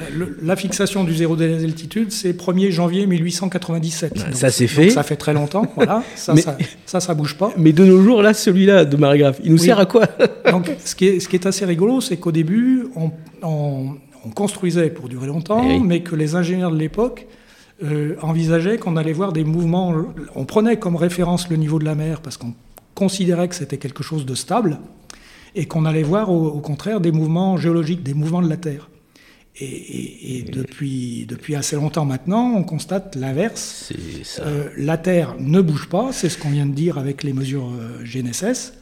[0.42, 4.12] La, fixation du zéro des altitudes, c'est 1er janvier 1897.
[4.16, 4.88] Ah, Donc, ça, c'est fait.
[4.88, 6.02] Ça fait très longtemps, voilà.
[6.16, 6.56] Ça, Mais- ça,
[6.86, 7.52] ça, ça bouge pas.
[7.58, 9.64] Mais de nos jours, là, celui-là de Marégraphe, il nous Oui.
[9.66, 10.06] sert à quoi?
[10.50, 13.10] Donc, ce qui est, ce qui est assez rigolo, c'est qu'au début, on,
[13.42, 15.80] on- on construisait pour durer longtemps, Eh oui.
[15.80, 17.26] mais que les ingénieurs de l'époque
[17.84, 19.94] euh, envisageaient qu'on allait voir des mouvements.
[20.34, 22.52] On prenait comme référence le niveau de la mer parce qu'on
[22.96, 24.80] considérait que c'était quelque chose de stable,
[25.54, 28.90] et qu'on allait voir au, au contraire des mouvements géologiques, des mouvements de la Terre.
[29.60, 33.92] Et, et- et depuis, depuis assez longtemps maintenant, on constate l'inverse.
[34.40, 37.70] Euh, la Terre ne bouge pas, c'est ce qu'on vient de dire avec les mesures
[37.70, 38.74] euh, GNSS.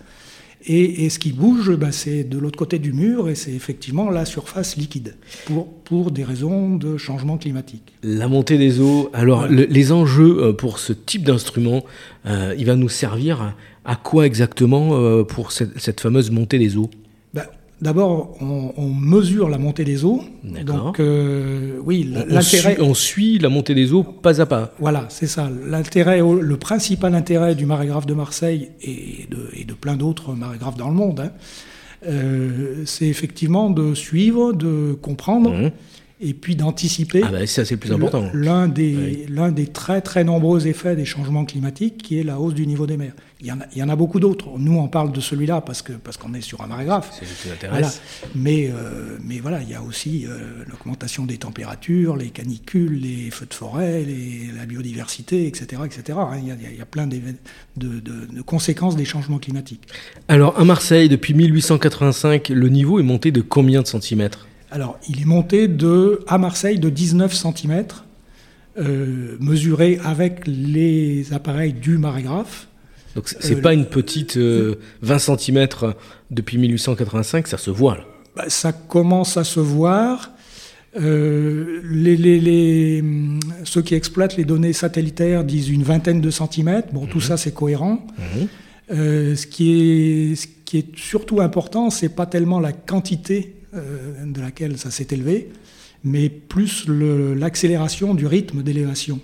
[0.69, 4.11] Et, et ce qui bouge, bah, c'est de l'autre côté du mur, et c'est effectivement
[4.11, 5.15] la surface liquide,
[5.47, 7.93] pour, pour des raisons de changement climatique.
[8.03, 9.09] La montée des eaux.
[9.13, 11.85] Alors, le- les enjeux euh, pour ce type d'instrument,
[12.27, 16.59] euh, il va nous servir à, à quoi exactement euh, pour cette, cette fameuse montée
[16.59, 16.91] des eaux?
[17.83, 20.23] D'abord, on, on mesure la montée des eaux.
[20.65, 22.75] Donc, euh, oui, on l'intérêt.
[22.75, 24.73] suit, on suit la montée des eaux pas à pas.
[24.79, 25.51] Voilà, c'est ça.
[25.67, 30.79] L'intérêt, le principal intérêt du marégraphe de Marseille et de, et de plein d'autres marégraphes
[30.79, 31.33] dans le monde, hein,
[32.07, 35.71] euh, c'est effectivement de suivre, de comprendre Mhm.
[36.23, 38.25] et puis d'anticiper Ah bah ça, c'est le plus important.
[38.33, 39.27] l'un des, Oui.
[39.29, 42.87] l'un des très très nombreux effets des changements climatiques qui est la hausse du niveau
[42.87, 43.15] des mers.
[43.42, 44.49] Il y en a, il y en a beaucoup d'autres.
[44.57, 47.11] Nous, on parle de celui-là parce que parce qu'on est sur un marégraphe.
[47.12, 47.75] C'est ce qui Voilà.
[47.75, 48.01] m'intéresse.
[48.35, 53.31] Mais, euh, mais voilà, il y a aussi euh, l'augmentation des températures, les canicules, les
[53.31, 55.83] feux de forêt, les- la biodiversité, etc.
[55.85, 56.18] etc.
[56.18, 56.38] hein.
[56.40, 57.18] Il, y a, il y a plein de,
[57.77, 59.87] de- de conséquences des changements climatiques.
[60.29, 64.49] Alors, à Marseille, depuis 1885, le niveau est monté de combien de centimètres?
[64.70, 67.85] Alors, il est monté de, à Marseille de 19 cm,
[68.79, 72.68] euh, mesuré avec les appareils du marégraphe.
[73.17, 75.67] Donc, c'est Euh, pas une petite euh, 20 cm
[76.31, 78.05] depuis 1885, ça se voit là.
[78.37, 80.31] Bah, ça commence à se voir.
[80.99, 86.31] Euh, les, les- les, hum, ceux qui exploitent les données satellitaires disent une vingtaine de
[86.31, 86.89] centimètres.
[86.93, 88.07] Bon, tout ça, c'est cohérent.
[88.19, 88.49] Mhm.
[88.93, 94.25] Euh, ce, qui est, ce qui est surtout important, c'est pas tellement la quantité euh,
[94.25, 95.49] de laquelle ça s'est élevé,
[96.05, 99.21] mais plus l'accélération du rythme d'élévation.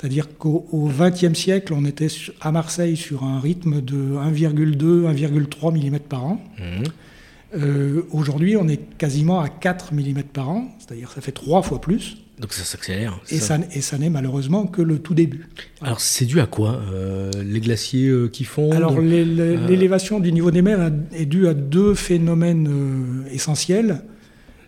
[0.00, 2.06] C'est-à-dire qu'au XXe siècle, on était
[2.40, 6.40] à Marseille sur un rythme de 1,2, 1,3 mm par an.
[6.58, 6.84] Mhm.
[7.56, 11.82] Euh, Aujourd'hui, on est quasiment à 4 mm par an, c'est-à-dire ça fait trois fois
[11.82, 12.16] plus.
[12.38, 13.20] Donc ça s'accélère.
[13.30, 15.48] Et ça, et ça n'est malheureusement que le tout début.
[15.82, 20.50] Alors c'est dû à quoi euh, Les glaciers euh, qui fondent Alors l'élévation du niveau
[20.50, 23.26] des mers est due à deux phénomènes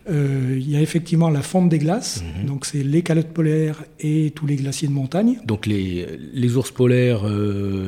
[0.09, 2.45] euh, il y a effectivement la fonte des glaces, mhm.
[2.45, 5.39] donc c'est les calottes polaires et tous les glaciers de montagne.
[5.45, 7.21] Donc les, les ours polaires,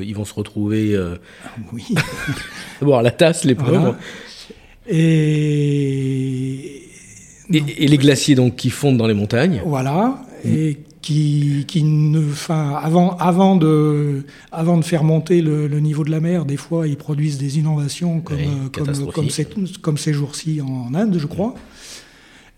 [0.01, 0.95] ils vont se retrouver.
[0.95, 1.83] Ah, oui.
[2.81, 3.95] Bon, la tasse, les pauvres.
[4.87, 6.85] Et
[7.53, 9.61] et, les glaciers donc qui fondent dans les montagnes.
[9.65, 16.03] Voilà, et qui, qui ne, enfin, avant, avant, de, avant de faire monter le, niveau
[16.03, 19.47] de la mer, des fois ils produisent des inondations comme, comme, comme, ces,
[19.81, 21.53] comme ces jours-ci en Inde, je crois.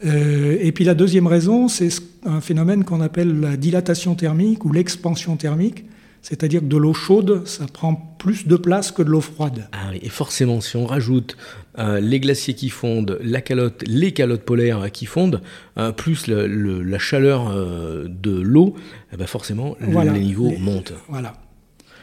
[0.06, 1.90] Euh, et puis la deuxième raison, c'est
[2.26, 5.86] un phénomène qu'on appelle la dilatation thermique ou l'expansion thermique.
[6.22, 9.70] C'est-à-dire que de l'eau chaude, ça prend plus de place que de l'eau froide.
[9.72, 11.38] Ah oui, et forcément, si on rajoute
[11.80, 15.42] euh, les glaciers qui fondent, la calotte, les calottes polaires qui fondent,
[15.78, 18.76] euh, plus la chaleur de l'eau,
[19.14, 20.94] eh ben forcément, les niveaux montent.
[21.08, 21.34] Voilà.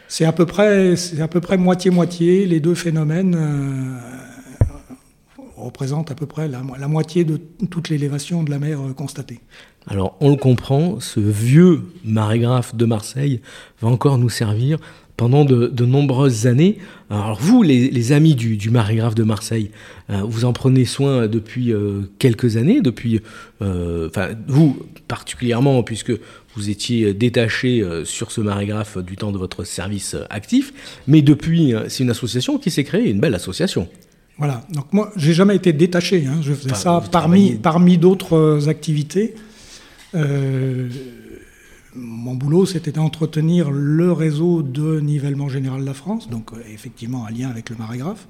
[0.09, 2.46] C'est à peu près, c'est à peu près moitié-moitié.
[2.46, 3.37] Les deux phénomènes
[5.56, 7.40] représentent à peu près la, moitié de
[7.70, 9.40] toute l'élévation de la mer constatée.
[9.86, 13.40] Alors on le comprend, ce vieux marégraphe de Marseille
[13.80, 14.78] va encore nous servir
[15.16, 16.78] pendant de, nombreuses années.
[17.08, 19.70] Alors vous, les, amis du, marégraphe de Marseille,
[20.10, 23.20] euh, vous en prenez soin depuis euh, quelques années, depuis,
[23.62, 26.12] euh, enfin vous particulièrement, puisque
[26.56, 30.72] vous étiez détaché sur ce marégraphe du temps de votre service actif,
[31.08, 33.88] mais depuis, c'est une association qui s'est créée, une belle association.
[34.38, 36.38] Voilà, donc moi, j'ai jamais été détaché, hein.
[36.42, 39.34] je faisais ça parmi, parmi d'autres activités.
[40.14, 40.88] Euh,
[41.94, 47.22] mon boulot, c'était d'entretenir le réseau de nivellement général de la France, donc euh, effectivement
[47.22, 48.26] en lien avec le marégraphe,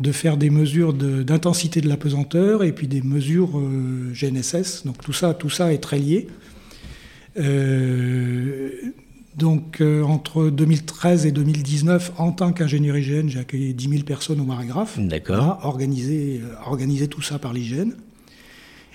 [0.00, 4.84] de faire des mesures d'intensité de, la pesanteur et puis des mesures euh, GNSS.
[4.84, 6.26] Donc tout ça, tout ça est très lié.
[9.36, 14.44] Donc entre 2013 et 2019, en tant qu'ingénieur hygiène, j'ai accueilli 10 000 personnes au
[14.44, 14.98] marégraphe.
[14.98, 15.60] D'accord.
[15.62, 17.94] organisé, organisé tout ça par l'hygiène.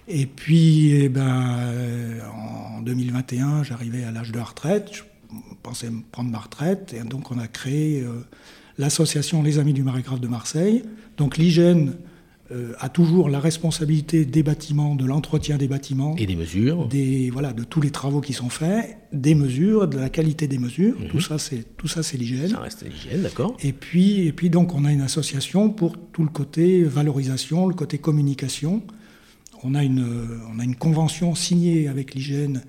[0.08, 2.20] Et puis, eh ben, euh,
[2.78, 4.92] en 2021, j'arrivais à l'âge de la retraite.
[4.94, 5.02] Je
[5.64, 6.94] pensais prendre ma retraite.
[6.94, 8.24] Et donc, on a créé euh,
[8.78, 10.84] l'association Les Amis du Marégraphe de Marseille.
[11.18, 11.94] Donc, l'hygiène
[12.52, 16.16] euh, a toujours la responsabilité des bâtiments, de l'entretien des bâtiments.
[16.18, 16.88] Et des mesures.
[16.88, 20.60] Des, voilà, de tous les travaux qui sont faits, des mesures, de la qualité des
[20.60, 21.00] mesures.
[21.00, 21.08] Mhm.
[21.08, 22.50] Tout ça, c'est, tout ça, c'est l'hygiène.
[22.50, 23.58] Ça reste l'hygiène, d'accord.
[23.64, 27.74] Et puis, et puis, donc, on a une association pour tout le côté valorisation, le
[27.74, 28.84] côté communication
[29.66, 30.06] on a une,
[30.54, 32.62] on a une convention signée avec l'hygiène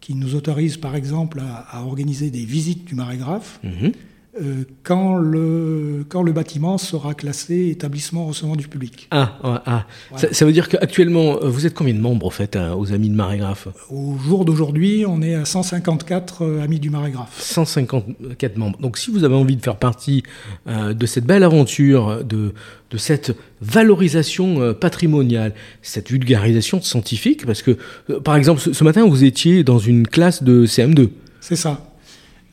[0.00, 3.60] qui nous autorise par exemple à, organiser des visites du marégraphe.
[3.62, 3.92] Mhm.
[4.40, 9.08] Euh, quand, le, quand le bâtiment sera classé établissement recevant du public.
[9.10, 9.86] Ah, ah.
[10.16, 13.08] Ça, veut dire qu'actuellement, euh, vous êtes combien de membres, au fait, hein, aux Amis
[13.08, 13.68] de Marégraphe?
[13.90, 17.40] Au jour d'aujourd'hui, on est à 154 euh, Amis du Marégraphe.
[17.40, 18.78] 154 membres.
[18.80, 20.22] Donc, si vous avez envie de faire partie
[20.66, 22.52] de cette belle aventure, de,
[22.90, 27.72] de cette valorisation patrimoniale, cette vulgarisation scientifique, parce que,
[28.18, 31.08] par exemple, ce matin, vous étiez dans une classe de CM2.
[31.40, 31.87] C'est ça.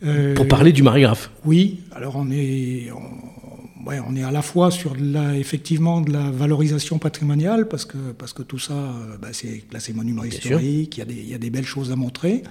[0.04, 1.32] Euh, Pour parler du marégraphe.
[1.46, 6.12] Oui, alors on est, on, ouais, on est à la fois sur la, effectivement de
[6.12, 10.98] la valorisation patrimoniale, parce que, parce que tout ça, euh, bah, c'est classé monument historique,
[10.98, 12.44] il y, a des, il y, a des belles choses à montrer.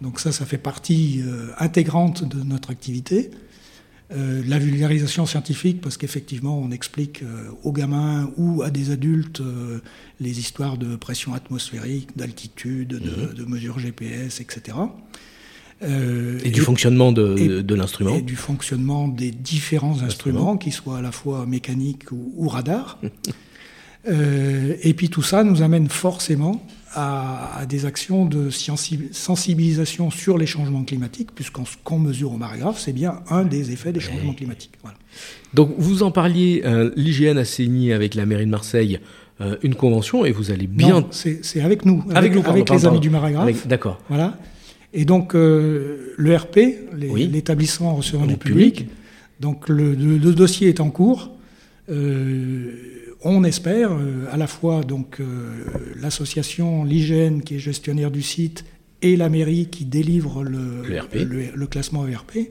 [0.00, 3.30] Donc ça, ça fait partie euh, intégrante de notre activité.
[4.10, 7.24] la vulgarisation scientifique, parce qu'effectivement, on explique
[7.62, 9.40] aux gamins ou à des adultes
[10.20, 13.32] les histoires de pression atmosphérique, d'altitude, de, mhm.
[13.32, 14.76] de mesures GPS, etc.
[15.84, 21.02] Euh, et, du fonctionnement de, l'instrument Et du fonctionnement des différents instruments, qu'ils soient à
[21.02, 22.98] la fois mécaniques ou, radars.
[24.08, 30.46] Euh, et puis tout ça nous amène forcément à, des actions de sensibilisation sur les
[30.46, 34.34] changements climatiques, puisqu'en ce qu'on mesure au marégraphe, c'est bien un des effets des changements
[34.34, 34.72] climatiques.
[35.54, 38.98] Donc vous en parliez, euh, l'IGN a signé avec la mairie de Marseille
[39.62, 41.06] une convention et vous allez bien.
[41.12, 43.68] C'est avec nous, avec, nous, avec les amis du marégraphe.
[43.68, 44.00] D'accord.
[44.08, 44.36] Voilà.
[44.94, 46.58] Et donc, euh, le RP,
[46.94, 48.86] l'établissement recevant du public,
[49.40, 49.94] donc le,
[50.32, 51.30] dossier est en cours.
[51.90, 52.72] Euh,
[53.24, 55.18] on espère euh, à la fois donc
[56.00, 58.64] l'association l'hygiène qui est gestionnaire du site
[59.00, 60.82] et la mairie qui délivre le,
[61.54, 62.50] le, classement ERP.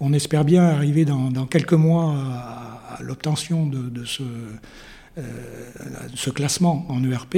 [0.00, 4.22] On espère bien arriver dans, quelques mois à, l'obtention de, de, ce,
[6.14, 7.36] ce classement en ERP.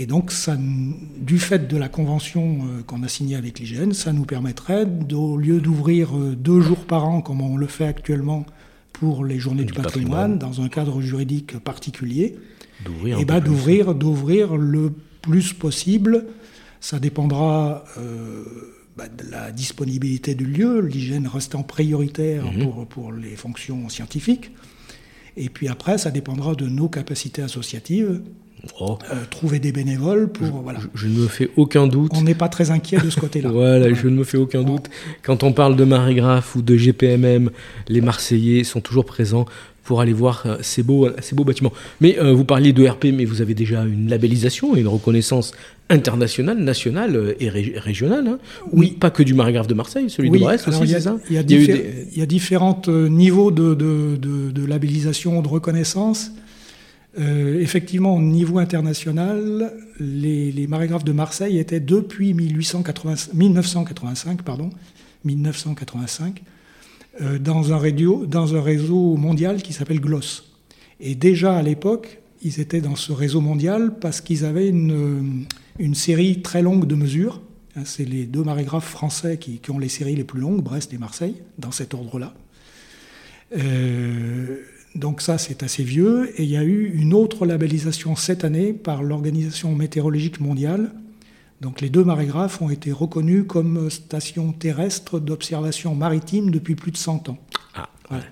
[0.00, 4.12] Et donc, ça, du fait de la convention euh, qu'on a signée avec l'IGN, ça
[4.12, 8.46] nous permettrait, au lieu d'ouvrir euh, deux jours par an, comme on le fait actuellement
[8.92, 12.36] pour les journées du, patrimoine, dans un cadre juridique particulier,
[12.84, 16.26] d'ouvrir, eh ben, d'ouvrir, d'ouvrir le plus possible
[16.80, 17.84] Ça dépendra
[18.96, 22.62] bah, de la disponibilité du lieu, l'hygiène restant prioritaire Mhm.
[22.62, 24.52] pour, pour les fonctions scientifiques.
[25.36, 28.20] Et puis après, ça dépendra de nos capacités associatives,
[28.80, 30.46] Oh, euh, trouver des bénévoles pour...
[30.62, 30.80] Voilà.
[30.94, 32.12] je, je ne me fais aucun doute.
[32.14, 33.48] On n'est pas très inquiet de ce côté-là.
[33.52, 34.88] Voilà, je ne me fais aucun doute.
[35.22, 37.50] Quand on parle de marégraphe ou de GPMM,
[37.88, 39.46] les Marseillais sont toujours présents
[39.84, 41.72] pour aller voir euh, ces beaux, ces beaux bâtiments.
[42.00, 45.52] Mais euh, vous parliez de RP, mais vous avez déjà une labellisation et une reconnaissance
[45.88, 48.26] internationale, nationale euh, et ré- régionale.
[48.28, 48.38] hein.
[48.72, 48.96] Oui.
[49.00, 51.04] Pas que du marégraphe de Marseille, celui Oui, de Brest aussi, il y a- c'est
[51.04, 51.16] ça?
[51.30, 53.50] Il y a, Il y a eu diffé- des- il y a différents euh, niveaux
[53.50, 56.32] de, de, de- de labellisation, de reconnaissance.
[57.18, 64.70] Euh, effectivement, au niveau international, les, marégraphes de Marseille étaient depuis 1880 1985, pardon,
[65.24, 66.42] 1985
[67.20, 67.78] euh, dans, un
[68.60, 70.44] réseau mondial qui s'appelle GLOS.
[71.00, 75.46] Et déjà à l'époque, ils étaient dans ce réseau mondial parce qu'ils avaient une,
[75.94, 77.40] série très longue de mesures.
[77.74, 80.92] Hein, C'est les deux marégraphes français qui, qui ont les séries les plus longues, Brest
[80.92, 82.32] et Marseille, dans cet ordre-là.
[83.56, 84.62] Euh,
[84.98, 86.32] donc ça, c'est assez vieux.
[86.40, 90.92] Et il y a eu une autre labellisation cette année par l'Organisation météorologique mondiale.
[91.60, 96.96] Donc les deux marégraphes ont été reconnus comme stations terrestres d'observation maritime depuis plus de
[96.96, 97.38] 100 ans.
[97.74, 98.24] Ah, Voilà.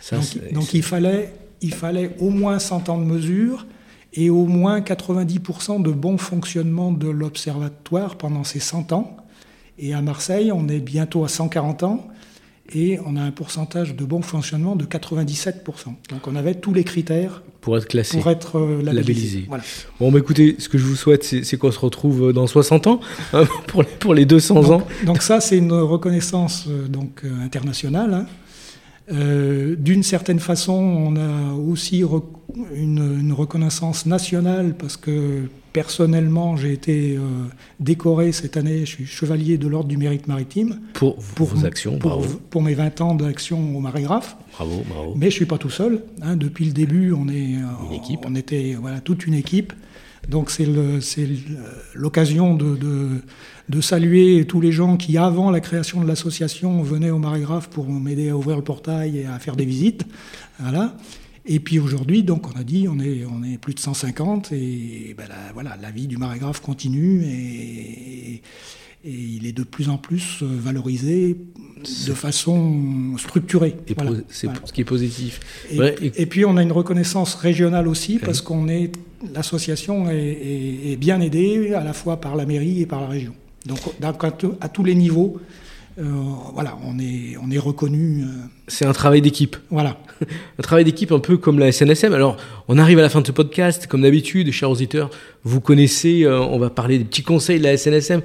[0.00, 3.66] ça, donc donc il, fallait, il fallait au moins 100 ans de mesure
[4.14, 9.16] et au moins 90% de bon fonctionnement de l'observatoire pendant ces 100 ans.
[9.78, 12.06] Et à Marseille, on est bientôt à 140 ans
[12.74, 15.54] et on a un pourcentage de bon fonctionnement de 97%.
[16.10, 18.16] Donc on avait tous les critères pour être classé.
[18.18, 18.92] pour être euh, labellisé.
[18.94, 19.44] Labellisé.
[19.48, 19.64] Voilà.
[20.00, 22.86] Bon, bah écoutez, ce que je vous souhaite, c'est qu'on se retrouve euh, dans 60
[22.88, 23.00] ans,
[23.32, 24.82] hein, pour, les, pour les 200 ans.
[25.06, 28.14] Donc, ça, c'est une reconnaissance euh, donc, internationale.
[28.14, 28.26] hein.
[29.12, 32.02] Euh, D'une certaine façon, on a aussi
[32.74, 37.20] une, une reconnaissance nationale parce que personnellement, j'ai été euh,
[37.80, 41.98] décoré cette année, je suis chevalier de l'Ordre du mérite maritime Pour, pour, vos actions,
[41.98, 42.40] pour, bravo.
[42.50, 44.36] pour mes 20 ans d'action au marégraphe.
[44.52, 45.14] Bravo, bravo.
[45.16, 46.02] Mais je suis pas tout seul.
[46.20, 46.36] hein.
[46.36, 48.20] Depuis le début, on est euh, Une équipe.
[48.26, 49.72] On était voilà toute une équipe.
[50.28, 50.66] Donc c'est
[51.94, 53.08] l'occasion de, de,
[53.68, 57.88] de saluer tous les gens qui, avant la création de l'association, venaient au Marégraphe pour
[57.88, 60.04] m'aider à ouvrir le portail et à faire des visites.
[60.60, 60.94] Voilà.
[61.44, 65.14] Et puis aujourd'hui, donc on a dit, on est, on est plus de 150 et
[65.18, 68.34] ben la, voilà, la vie du Marégraphe continue et,
[69.04, 71.36] et il est de plus en plus euh, valorisé
[72.06, 73.74] de façon structurée.
[73.88, 74.12] Et Voilà.
[74.12, 74.60] po- c'est Voilà.
[74.64, 75.40] ce qui est positif.
[75.72, 78.92] Et, Ouais, et- et puis on a une reconnaissance régionale aussi parce qu'on est
[79.34, 83.08] l'association est, est- est bien aidée à la fois par la mairie et par la
[83.08, 83.34] région.
[83.66, 83.78] Donc,
[84.24, 85.40] à, tous- les niveaux,
[85.96, 88.22] voilà, on est on est reconnu.
[88.22, 88.26] euh,
[88.68, 89.56] C'est un travail d'équipe.
[89.70, 89.98] voilà.
[90.58, 92.12] Un travail d'équipe un peu comme la SNSM.
[92.12, 92.36] Alors,
[92.68, 93.86] on arrive à la fin de ce podcast.
[93.88, 95.10] Comme d'habitude, chers auditeurs,
[95.42, 98.22] vous connaissez, euh, on va parler des petits conseils de la SNSM,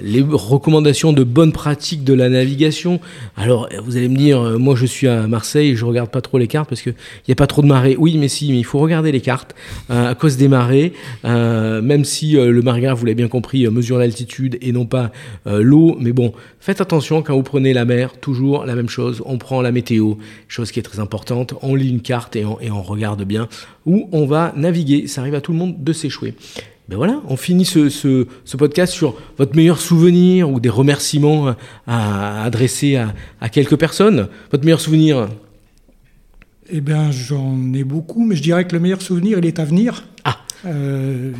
[0.00, 3.00] les recommandations de bonnes pratiques de la navigation.
[3.36, 6.20] Alors, euh, vous allez me dire, euh, moi je suis à Marseille je regarde pas
[6.20, 6.94] trop les cartes parce qu'il
[7.28, 7.96] n'y a pas trop de marée.
[7.98, 9.54] Oui, mais si, mais il faut regarder les cartes
[9.90, 10.92] euh, à cause des marées.
[11.24, 15.12] Même si le marégraphe, vous l'avez bien compris, mesure l'altitude et non pas
[15.46, 15.96] l'eau.
[15.98, 19.22] Mais bon, faites attention quand vous prenez la mer, toujours la même chose.
[19.26, 20.14] On prend la météo,
[20.48, 21.54] chose qui est très importante.
[21.62, 23.48] On lit une carte et on, et on regarde bien
[23.86, 25.06] où on va naviguer.
[25.06, 26.34] Ça arrive à tout le monde de s'échouer.
[26.88, 31.48] Ben voilà, on finit ce, ce, ce podcast sur votre meilleur souvenir ou des remerciements
[31.48, 34.28] à, à adresser à, à quelques personnes.
[34.52, 35.28] Votre meilleur souvenir
[36.68, 39.64] Eh bien, j'en ai beaucoup, mais je dirais que le meilleur souvenir, il est à
[39.64, 40.04] venir.
[40.24, 40.36] Ah.
[40.66, 41.32] Euh,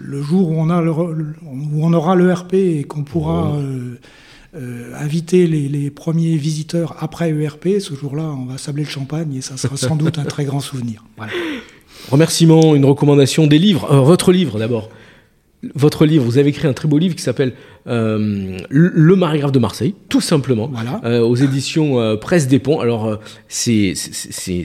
[0.00, 3.58] le jour où on, a le, où on aura le RP et qu'on pourra Oh.
[3.58, 3.98] euh,
[4.56, 9.34] euh, inviter les, les premiers visiteurs après ERP, ce jour-là, on va sabler le champagne
[9.34, 11.04] et ça sera sans doute un très grand souvenir.
[11.18, 11.32] Voilà.
[12.10, 13.92] Remerciement, une recommandation des livres.
[13.92, 14.90] Euh, votre livre d'abord.
[15.74, 17.54] Votre livre, vous avez écrit un très beau livre qui s'appelle
[17.88, 21.00] euh, Le Marégraphe de Marseille, tout simplement, Voilà.
[21.04, 22.80] euh, aux éditions euh, Presse des Ponts.
[22.80, 23.94] Alors, c'est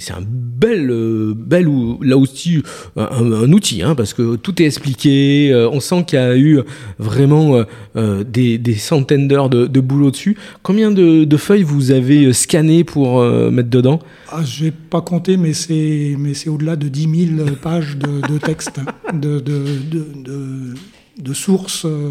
[0.09, 0.91] un bel,
[1.35, 2.61] bel ou, là aussi
[2.97, 5.53] un, un outil, hein, parce que tout est expliqué.
[5.71, 6.59] on sent qu'il y a eu
[6.99, 7.63] vraiment
[7.95, 10.35] des, des centaines d'heures de, de boulot dessus.
[10.61, 13.99] Combien de, de feuilles vous avez scannées pour mettre dedans?
[14.31, 16.15] Ah, j'ai pas compté, mais c'est
[16.49, 18.79] au-delà de 10 000 pages de, de texte,
[19.13, 19.39] de,
[21.17, 22.09] de, sources euh,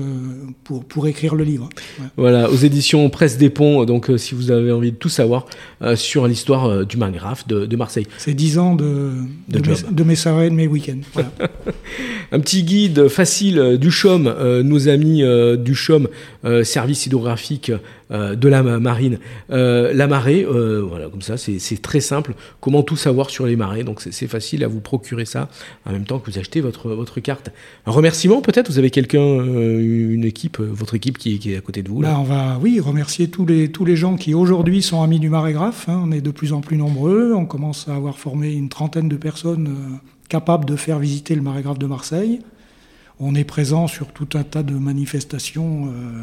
[0.64, 1.68] pour, pour écrire le livre.
[2.00, 2.07] Ouais.
[2.16, 3.84] Voilà, aux éditions Presse des Ponts.
[3.84, 5.46] Donc, euh, si vous avez envie de tout savoir
[5.82, 8.07] euh, sur l'histoire euh, du marégraphe de, de Marseille.
[8.18, 9.11] C'est 10 ans de,
[9.48, 11.00] De de, mes, de mes soirées, de mes week-ends.
[11.12, 11.32] Voilà.
[12.32, 15.22] Un petit guide facile du CHOM, euh, nos amis
[15.59, 16.09] du CHOM,
[16.44, 17.72] euh, service hydrographique
[18.11, 19.18] de la marine.
[19.48, 22.34] la marée, voilà, comme ça, c'est très simple.
[22.61, 25.48] Comment tout savoir sur les marées Donc c'est facile à vous procurer ça
[25.86, 27.48] en même temps que vous achetez votre, votre carte.
[27.86, 31.88] Un remerciement peut-être Vous avez quelqu'un, une équipe, votre équipe qui, est à côté de
[31.88, 32.18] vous là.
[32.18, 35.88] on va, oui, remercier tous les, tous les gens qui aujourd'hui sont amis du marégraphe.
[35.88, 36.01] Hein.
[36.05, 37.34] On est de plus en plus nombreux.
[37.34, 41.78] On commence à avoir formé une trentaine de personnes capables de faire visiter le marégraphe
[41.78, 42.40] de Marseille.
[43.20, 45.86] On est présent sur tout un tas de manifestations.
[45.86, 46.22] Euh,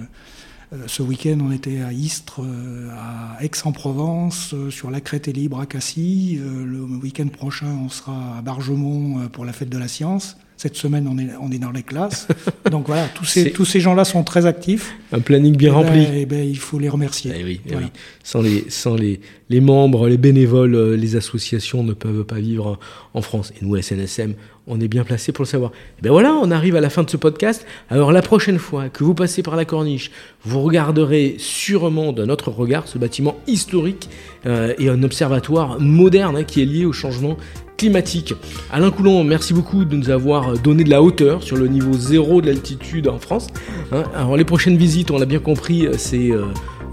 [0.73, 5.59] euh, ce week-end, on était à Istres, euh, à Aix-en-Provence, sur la Crête et Libre
[5.59, 6.39] à Cassis.
[6.41, 10.37] le week-end prochain, on sera à Bargemont pour la fête de la science.
[10.61, 12.27] Cette semaine, on est, on est dans les classes.
[12.69, 14.93] Donc voilà, tous ces, tous ces gens-là sont très actifs.
[15.13, 16.03] Un planning bien eh ben, rempli.
[16.03, 17.31] et eh ben, il faut les remercier.
[17.33, 17.85] Eh oui, oui.
[18.25, 22.77] Sans, les, sans les, les membres, les bénévoles, les associations ne peuvent pas vivre
[23.13, 23.53] en France.
[23.55, 24.33] Et nous, à SNSM,
[24.67, 25.71] on est bien placé pour le savoir.
[25.99, 27.65] Et ben voilà, on arrive à la fin de ce podcast.
[27.89, 30.11] Alors la prochaine fois que vous passez par la corniche,
[30.43, 34.09] vous regarderez sûrement d'un autre regard ce bâtiment historique
[34.45, 37.37] euh, et un observatoire moderne hein, qui est lié au changement
[37.79, 38.33] climatique.
[38.71, 42.41] Alain Coulon, merci beaucoup de nous avoir donné de la hauteur sur le niveau zéro
[42.41, 43.47] de l'altitude en France.
[43.93, 44.03] Hein.
[44.13, 46.29] Alors les prochaines visites, on l'a bien compris, c'est...
[46.29, 46.43] Euh,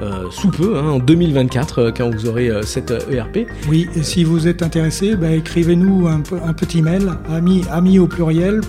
[0.02, 3.46] euh, sous peu, hein, en 2024, euh, quand vous aurez euh, cette ERP.
[3.68, 8.06] Oui, et si vous êtes intéressé, bah, écrivez-nous un, un, petit mail, ami, ami au
[8.06, 8.60] pluriel,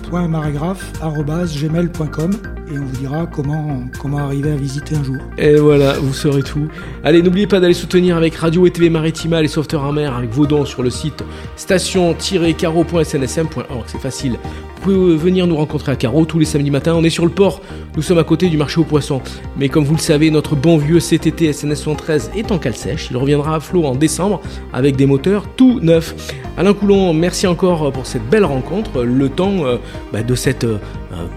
[1.62, 2.30] gmail.com
[2.70, 5.16] et on vous dira comment, comment arriver à visiter un jour.
[5.38, 6.68] Et voilà, vous saurez tout.
[7.04, 10.30] Allez, n'oubliez pas d'aller soutenir avec Radio et TV Maritima les sauveteurs en mer avec
[10.30, 11.22] vos dons sur le site
[11.56, 13.84] station-caro.snsm.org.
[13.86, 14.38] C'est facile.
[14.80, 16.94] Vous pouvez venir nous rencontrer à Caro tous les samedis matins.
[16.94, 17.60] On est sur le port.
[17.96, 19.20] Nous sommes à côté du marché aux poissons.
[19.56, 23.08] Mais comme vous le savez, notre bon vieux CTT SNS 113 est en cale sèche.
[23.10, 24.40] Il reviendra à flot en décembre
[24.72, 26.14] avec des moteurs tout neufs.
[26.56, 29.02] Alain Coulon, merci encore pour cette belle rencontre.
[29.02, 29.78] Le temps euh,
[30.12, 30.78] bah, de cette euh,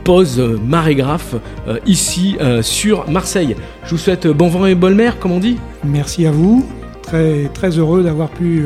[0.04, 1.34] pause marégraphe
[1.68, 3.56] euh, ici sur Marseille.
[3.86, 5.58] Je vous souhaite bon vent et bonne mer, comme on dit.
[5.84, 6.64] Merci à vous.
[7.02, 8.66] Très, très heureux d'avoir pu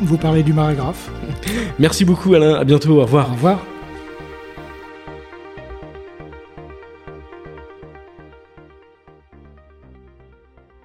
[0.00, 1.10] vous parler du marégraphe.
[1.78, 3.28] Merci beaucoup Alain, à bientôt, au revoir.
[3.30, 3.75] Au revoir.